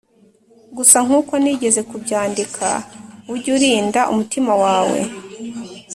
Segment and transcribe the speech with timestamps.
[0.77, 2.67] gusa nkuko nigeze kubyandika
[3.33, 4.99] ujye urinda umutima wawe,